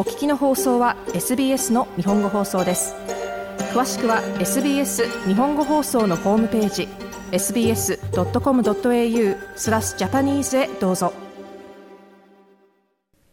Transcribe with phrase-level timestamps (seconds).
[0.00, 2.94] お聞きの放送は SBS の日本語放送です
[3.74, 6.88] 詳しくは SBS 日本語放送のホームページ
[7.32, 7.98] sbs.com.au
[9.56, 11.12] スラスジャパニーズへどうぞ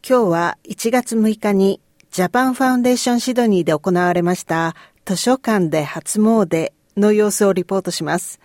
[0.05, 1.79] 今日は1月6日に
[2.11, 4.75] ジャパンファウンデーションシドニーで行われました
[5.05, 8.41] 図書館で初詣の様子をリポートします。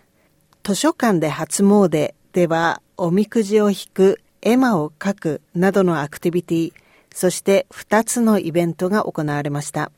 [0.62, 6.72] 図書館で初詣ではおみくじを引く、絵馬を描くなどのアクティビティ、
[7.14, 9.92] そして2つのイベントが行われました。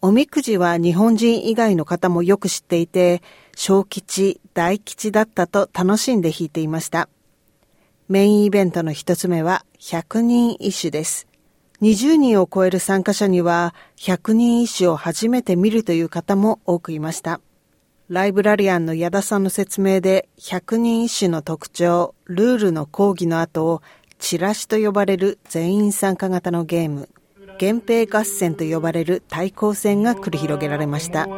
[0.00, 3.20] おみくじは日本人以外の方もよく知っていて、
[3.56, 7.08] 小吉、大吉だったと楽しんで弾いていました。
[8.08, 11.26] メインイベントの一つ目は100人一首です。
[11.82, 17.40] 20人を超える参加者には100人一首を初めて見るという方も多くいました。
[18.08, 23.82] ライブラリアンの矢田さんの説明で100人一首の特徴、ルールの講義の後、
[24.18, 27.08] チラシと呼ばれる全員参加型のゲーム、
[27.60, 31.24] 源平合戦と呼ばれる対抗戦が繰り広げられました。
[31.24, 31.32] 人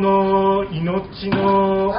[0.00, 1.92] の命の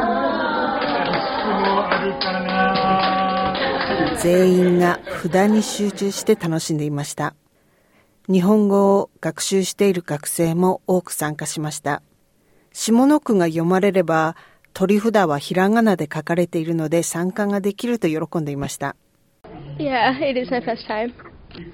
[4.18, 7.36] 全員が札に集中して楽しんでいました。
[8.30, 12.02] 日本語を学習している学生も多く参加しました。
[12.72, 14.38] 下の句が読まれれば、
[14.74, 18.96] 取り札はひらがなで書かれているので参加ができると喜んでいました。
[19.78, 21.14] Yeah, it is my first time.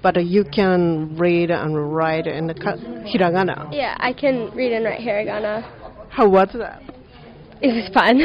[0.01, 3.69] But you can read and write in the hiragana.
[3.71, 5.63] Yeah, I can read and write hiragana.
[6.09, 6.81] How was that?
[7.61, 8.19] It was fun.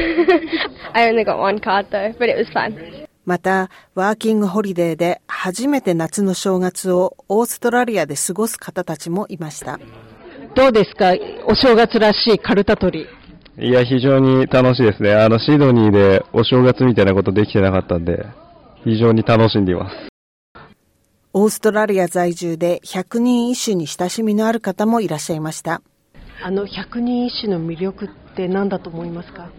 [0.92, 3.06] I only got one card though, but it was fun.
[3.25, 9.78] また、ワーキングホリデーで初めて夏の正月をオーストラリアで過ごす方たちもいました。
[10.55, 11.14] どうですか
[11.47, 13.23] お正月らしいカルタ取り。
[13.56, 15.14] いや、非常に楽しいですね。
[15.14, 18.27] あの、シドニーでお正月みたいなことできてなかったんで、
[18.83, 20.08] 非常に楽しんでいます。
[21.33, 25.82] オーストラリア在住で100人一首に親しみのある方もいらっしゃいました。
[26.43, 29.50] あの100人一首の魅力って何だと思いますか？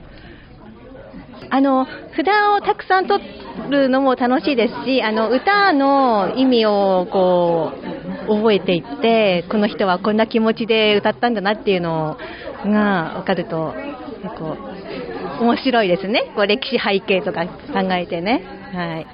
[1.49, 1.85] あの
[2.15, 3.23] 札をたくさん取
[3.69, 7.71] るのも楽しいですし、あの歌の意味をこ
[8.27, 12.17] う覚えていって、この人はこんな気持ちで歌ったんだなっていうの
[12.65, 13.73] が分かると、
[14.23, 14.57] 結構
[15.41, 16.31] 面白いですね。
[16.35, 18.43] こう歴史背景とか考えてね。
[18.73, 19.07] はい。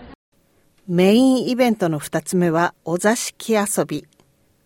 [0.88, 4.06] メインイベントの2つ目は、お座敷遊び。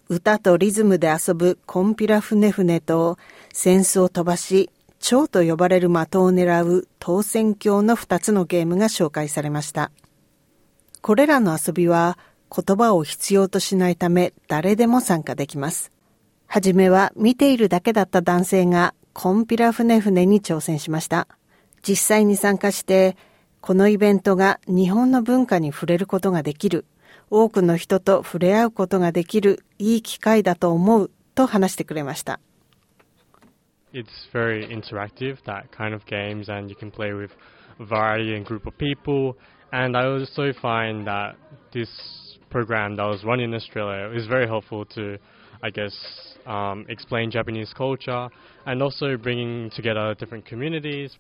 [0.08, 3.18] 歌とリズムで遊ぶコンピラ船船と、
[3.54, 4.70] 扇子を飛ばし、
[5.00, 9.92] 蝶と呼ばれる的を狙う当選鏡の2つのゲームが紹介されました。
[11.02, 12.18] これらの遊びは
[12.50, 15.92] 言葉を必要としないため誰でも参加できます。
[16.48, 21.28] はじめは見ているだけだった男性がコンピラ船船に挑戦しました。
[21.88, 23.16] 実際に参加して
[23.62, 26.86] このイベントが日本の文化に触れることができる、
[27.30, 32.40] 多くの人と触れ合うことができるいい機会だと思うと話してくれました。
[33.96, 37.32] it's very interactive, that kind of games, and you can play with
[37.80, 39.38] a variety and group of people.
[39.72, 41.36] And I also find that
[41.74, 41.90] this
[42.50, 45.18] program that was run in Australia is very helpful to,
[45.62, 45.92] I guess,
[46.46, 48.30] um, explain Japanese culture
[48.66, 51.12] and also bringing together different communities.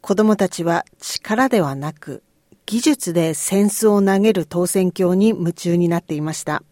[0.00, 2.22] 子供たちは力ではなく
[2.66, 6.62] 技術で扇子を投げる当選鏡に夢中になっていました。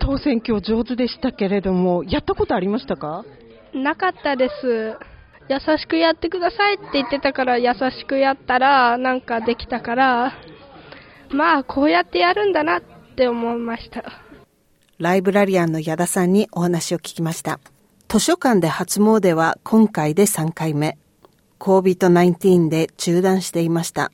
[0.00, 3.24] 当選鏡上手でしたけれども、やったことありましたか
[3.72, 4.98] なかったです。
[5.48, 10.32] 優しくやってくださいって言ってたから優しくやったらなんかできたから
[11.30, 12.82] まあこうやってやるんだなっ
[13.14, 14.23] て思いました
[15.04, 17.60] ライブラリアンの矢田さんにお話を聞きました
[18.08, 20.96] 図書館で初詣は今回で3回目
[21.58, 24.10] COVID-19 で中断していました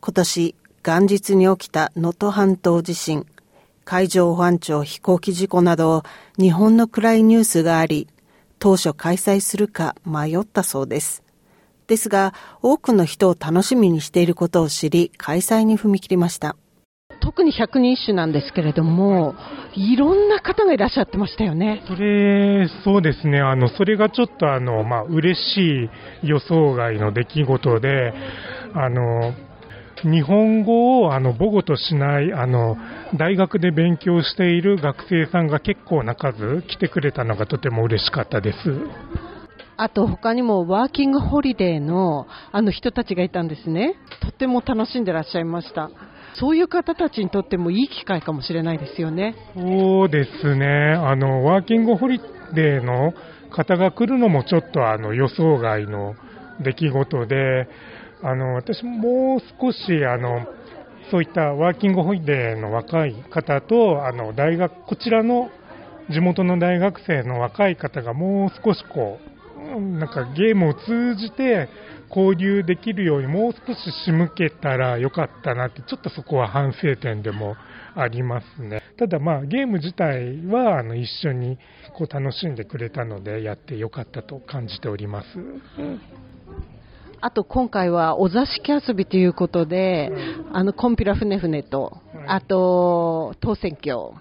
[0.00, 3.26] 今年元日に起きた能登半島地震
[3.84, 6.02] 海上保安庁飛行機事故など
[6.38, 8.08] 日本の暗いニュースがあり
[8.58, 11.22] 当初開催するか迷ったそうです。
[11.86, 16.56] ですが、多くの人を楽しみにしていることを知り、開催に踏み切りました。
[17.30, 19.36] 特に百人一首なんですけれども、
[19.74, 21.84] いろんな方がいらっしゃってましたよね。
[21.86, 23.38] それ、そうですね。
[23.38, 25.90] あの、それがちょっとあの、まあ、嬉し
[26.24, 28.12] い予想外の出来事で、
[28.74, 29.32] あの、
[30.02, 32.78] 日本語をあの母語としないあの
[33.18, 38.56] 大学で勉強している学生さんが結構な数来てくれたのがとても嬉しかったです。
[39.76, 43.94] あと他にもワーキングホリデーのあの人たちがいたんですね。
[44.20, 45.90] とても楽しんでらっしゃいました。
[46.34, 49.34] そういう方たちにとってもいい機会かもしれないですよね。
[49.54, 50.66] そうですね。
[50.66, 52.20] あの、ワーキングホリ
[52.54, 53.12] デーの
[53.50, 56.14] 方が来るのもちょっとあの予想外の
[56.62, 57.68] 出来事で、
[58.22, 60.46] あの、私もう少し、あの、
[61.10, 65.50] そういったワーキングホリデーの若い方と、あの大学こちらの
[66.10, 69.18] 地元の大学生の若い方がもう少しこ
[69.76, 71.68] う、なんかゲームを通じて
[72.14, 77.56] 交流できるようにもう少し仕向けたらよかったなって、ちょっとそこは反省点でも
[77.94, 78.82] ありますね。
[78.98, 81.58] ただまあゲーム自体はあの一緒に
[81.96, 85.26] こう楽しんでくれたのでやってよかったと感じております。
[87.22, 90.10] あと今回はお座敷遊びということで、
[90.52, 94.12] あのコンピラ船船と、あと当選挙、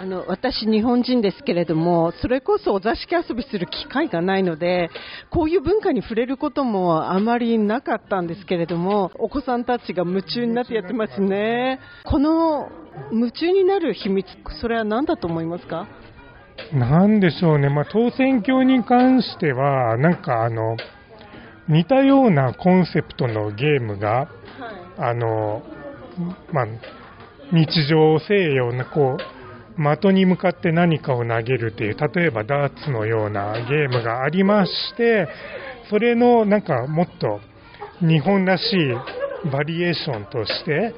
[0.00, 4.88] あの私、日本人ですけれども、それこそお座敷遊びする機会がないので、
[5.28, 11.80] こういう文化に触れることもあまりなかったんですけれども、お子さんたちが夢中になってやってますね。
[12.06, 12.70] この
[13.12, 14.26] 夢中になる秘密、
[14.58, 15.86] それは何だと思いますか？
[16.72, 20.78] なんでしょうね、まあ、当選挙に関しては、なんかあの、
[21.68, 24.28] 似たようなコンセプトのゲームが、はい、
[25.10, 25.62] あの、
[26.52, 26.66] まあ、
[27.52, 29.39] 日常西洋のこう、
[29.76, 35.28] 的に向かって何かを投げるという、例えばダーツのようなゲームがありまして、
[35.88, 37.40] それのなんかもっと
[38.00, 40.94] 日本らしいバリエーションとして、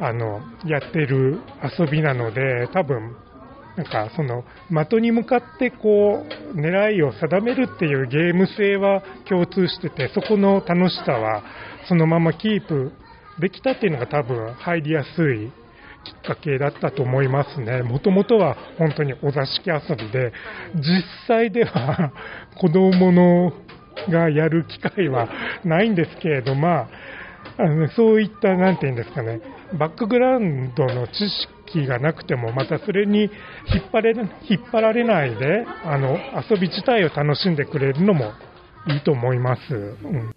[0.00, 1.40] あの、やってる
[1.78, 3.16] 遊びなので、多分
[3.78, 4.44] なんかその
[4.86, 11.44] 的に向かってこう狙いを定めるっていうゲーム性は共通しててそこの楽しさは
[11.88, 12.92] そのままキープ
[13.40, 15.52] できたっていうのが多分入りやすい
[16.04, 17.82] きっかけだったと思いますね。
[17.82, 20.32] もともとは本当にお座敷遊びで
[20.74, 22.12] 実際では
[22.56, 23.52] 子供の
[24.10, 25.28] がやる機会は
[25.64, 26.88] ないんですけれど、まあ、
[27.58, 29.40] あのそういった、なんていうんですかね、
[29.78, 31.12] バックグラウンドの知
[31.66, 33.30] 識がなくても、またそれに引っ
[33.92, 34.14] 張れ
[34.48, 36.16] 引っ張られないで、あの
[36.50, 38.32] 遊び自体を楽しんでくれるのも
[38.86, 39.74] いいと思います。
[39.74, 40.34] うん、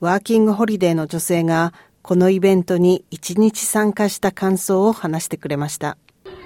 [0.00, 1.72] ワーキングホリデーの女性が、
[2.04, 5.96] このイベントに1日参加した感想を話してくれました。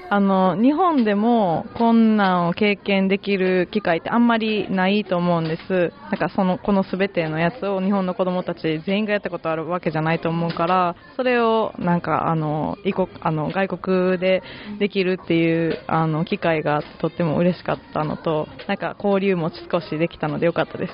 [0.08, 14.44] あの日本でも困難を経験できる機会ってあんまりないと思うんです、なんかそのこのすべてのやつを日本の子供たち全員がやったことあるわけじゃないと思うから、それをなんかあの異国あの外国で
[14.78, 20.93] できるっていうあの機会がとっても嬉しかったのと、なんか交流も少しできたのでよかったです。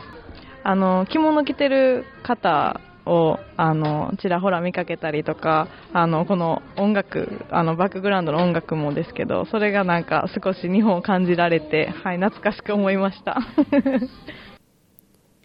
[0.64, 13.38] あの着物着てる方をあのちらほら見かけたりとかあのこの音楽あのバックグラウンドの音楽もですけどそれがなんか少し日本を感じられて、はい、懐かしく思いました。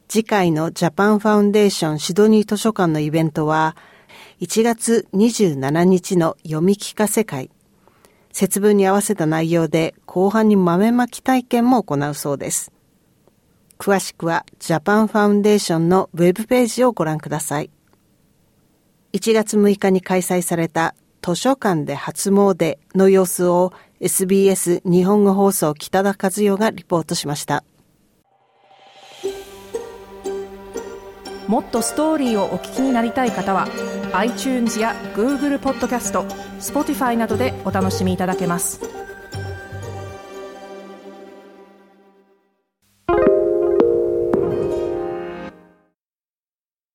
[0.08, 3.76] 次回のジャパンファウンデーションシドニー図書館のイベントは
[4.42, 7.52] 1月27日の読み聞かせ会。
[8.32, 12.72] 節分に合わせた内容で後半に豆まき体験も行うそうです。
[13.80, 17.70] 詳しくはジャパンファウンデーションのウェブページをご覧ください。
[19.14, 23.72] 1月6日に開催された図書館で初詣の様子を
[24.02, 27.64] SBS 日本語放送北田和代がリポートしました。
[31.48, 33.68] もっとストーリーをお聞きになりたい方は
[34.14, 36.24] iTunes や Google ポッドキャスト
[36.60, 38.99] Spotify などでお楽しみいただけます。